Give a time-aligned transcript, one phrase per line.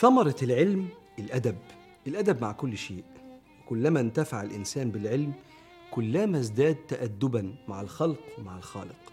[0.00, 0.88] ثمرة العلم
[1.18, 1.56] الأدب.
[2.06, 3.04] الأدب مع كل شيء.
[3.68, 5.32] كلما انتفع الإنسان بالعلم
[5.90, 9.12] كلما ازداد تأدبا مع الخلق ومع الخالق.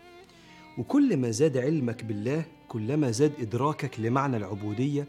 [0.77, 5.07] وكل ما زاد علمك بالله كلما زاد إدراكك لمعنى العبودية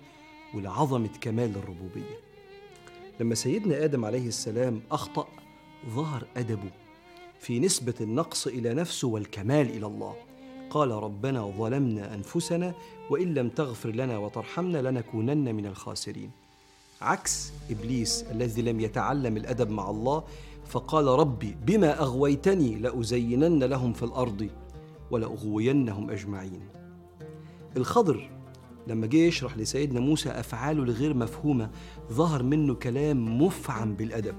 [0.54, 2.18] ولعظمة كمال الربوبية.
[3.20, 5.28] لما سيدنا آدم عليه السلام أخطأ
[5.88, 6.70] ظهر أدبه
[7.40, 10.16] في نسبة النقص إلى نفسه والكمال إلى الله.
[10.70, 12.74] قال ربنا ظلمنا أنفسنا
[13.10, 16.30] وإن لم تغفر لنا وترحمنا لنكونن من الخاسرين.
[17.00, 20.24] عكس إبليس الذي لم يتعلم الأدب مع الله
[20.66, 24.48] فقال ربي بما أغويتني لأزينن لهم في الأرض
[25.10, 26.60] ولأغوينهم أجمعين.
[27.76, 28.30] الخضر
[28.86, 31.70] لما جه يشرح لسيدنا موسى أفعاله الغير مفهومة
[32.12, 34.36] ظهر منه كلام مفعم بالأدب.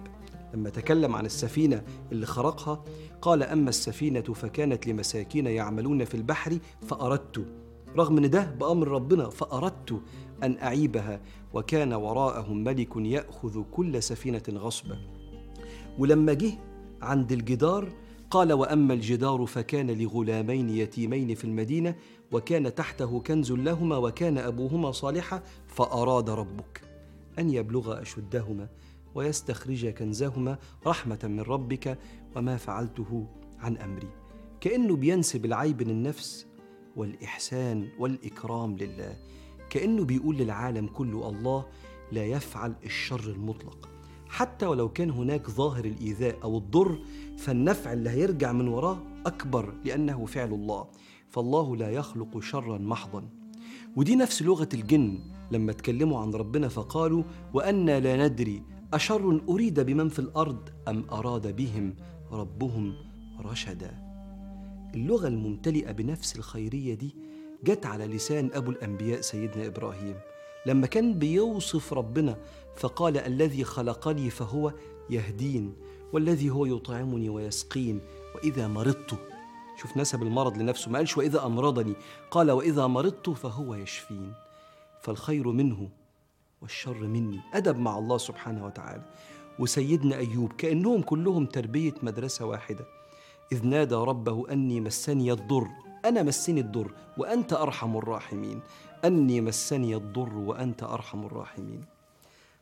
[0.54, 2.84] لما تكلم عن السفينة اللي خرقها
[3.22, 7.46] قال أما السفينة فكانت لمساكين يعملون في البحر فأردت
[7.98, 10.02] رغم إن ده بأمر ربنا فأردت
[10.44, 11.22] أن أعيبها
[11.54, 14.98] وكان وراءهم ملك يأخذ كل سفينة غصبا.
[16.00, 16.52] ولما جه
[17.02, 17.90] عند الجدار
[18.32, 21.96] قال وأما الجدار فكان لغلامين يتيمين في المدينة
[22.32, 26.82] وكان تحته كنز لهما وكان أبوهما صالحا فأراد ربك
[27.40, 28.68] أن يبلغا أشدهما
[29.16, 30.58] ويستخرج كنزهما
[30.88, 31.98] رحمة من ربك
[32.36, 33.28] وما فعلته
[33.60, 34.10] عن أمري.
[34.62, 36.46] كأنه بينسب العيب للنفس
[36.96, 39.18] والإحسان والإكرام لله.
[39.70, 41.66] كأنه بيقول للعالم كله الله
[42.12, 43.90] لا يفعل الشر المطلق.
[44.28, 47.00] حتى ولو كان هناك ظاهر الإيذاء أو الضر
[47.38, 50.88] فالنفع اللي هيرجع من وراه أكبر لأنه فعل الله.
[51.28, 53.30] فالله لا يخلق شرا محضا.
[53.96, 55.20] ودي نفس لغة الجن
[55.52, 57.24] لما اتكلموا عن ربنا فقالوا
[57.54, 61.96] وأنا لا ندري أشر أريد بمن في الأرض أم أراد بهم
[62.32, 62.96] ربهم
[63.46, 63.92] رشدا.
[64.96, 67.16] اللغة الممتلئة بنفس الخيرية دي
[67.64, 70.16] جت على لسان أبو الأنبياء سيدنا إبراهيم.
[70.66, 72.38] لما كان بيوصف ربنا
[72.76, 74.74] فقال الذي خلقني فهو
[75.10, 75.74] يهدين
[76.14, 78.02] والذي هو يطعمني ويسقين
[78.36, 79.20] وإذا مرضت.
[79.82, 81.94] شوف نسب المرض لنفسه ما قالش وإذا أمرضني
[82.32, 84.34] قال وإذا مرضت فهو يشفين.
[85.02, 85.90] فالخير منه
[86.62, 87.40] والشر مني.
[87.54, 89.04] أدب مع الله سبحانه وتعالى.
[89.60, 92.86] وسيدنا أيوب كأنهم كلهم تربية مدرسة واحدة.
[93.52, 95.68] إذ نادى ربه أني مسني الضر.
[96.06, 98.60] أنا مسني الضر وأنت أرحم الراحمين.
[99.06, 101.82] أني مسني الضر وأنت أرحم الراحمين.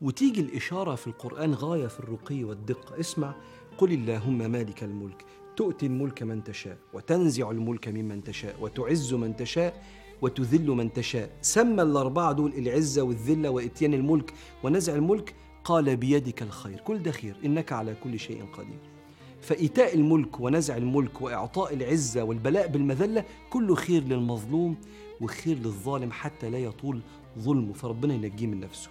[0.01, 2.99] وتيجي الإشارة في القرآن غاية في الرقي والدقة.
[2.99, 3.35] اسمع.
[3.77, 5.25] قل اللهم مالك الملك.
[5.57, 9.83] تؤتي الملك من تشاء وتنزع الملك ممن تشاء وتعز من تشاء
[10.21, 11.29] وتذل من تشاء.
[11.41, 14.33] سمى الأربعة دول العزة والذلة وإتيان الملك
[14.63, 15.35] ونزع الملك.
[15.63, 16.79] قال بيدك الخير.
[16.79, 17.35] كل ده خير.
[17.45, 18.79] إنك على كل شيء قدير.
[19.41, 24.75] فإيتاء الملك ونزع الملك وإعطاء العزة والبلاء بالمذلة كله خير للمظلوم
[25.21, 27.01] وخير للظالم حتى لا يطول
[27.39, 27.73] ظلمه.
[27.73, 28.89] فربنا ينجيه من نفسه.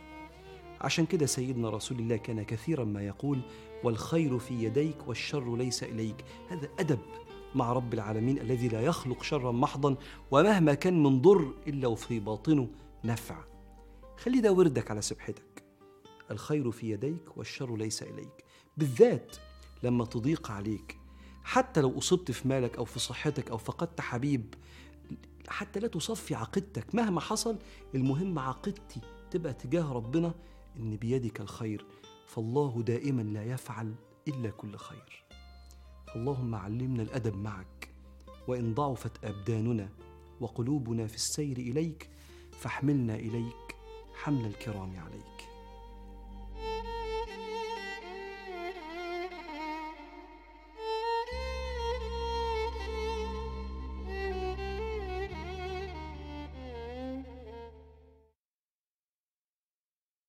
[0.81, 3.41] عشان كده سيدنا رسول الله كان كثيرا ما يقول
[3.85, 6.25] والخير في يديك والشر ليس إليك.
[6.49, 6.99] هذا أدب.
[7.57, 9.97] مع رب العالمين الذي لا يخلق شرا محضا
[10.31, 12.69] ومهما كان من ضر إلا وفي باطنه
[13.05, 13.45] نفع.
[14.17, 15.65] خلي ده وردك على سبحتك.
[16.31, 18.45] الخير في يديك والشر ليس إليك.
[18.77, 19.37] بالذات
[19.83, 20.99] لما تضيق عليك.
[21.45, 24.55] حتى لو أصبت في مالك أو في صحتك أو فقدت حبيب
[25.49, 27.59] حتى لا تصفي عقيدتك مهما حصل
[27.95, 29.01] المهم عقيدتي
[29.31, 30.35] تبقى تجاه ربنا
[30.77, 31.85] إن بيدك الخير.
[32.27, 33.95] فالله دائما لا يفعل
[34.29, 35.26] إلا كل خير.
[36.17, 37.89] اللهم علمنا الأدب معك.
[38.49, 39.89] وإن ضعفت أبداننا
[40.41, 42.11] وقلوبنا في السير إليك
[42.51, 43.77] فاحملنا إليك
[44.15, 45.56] حمل الكرام عليك.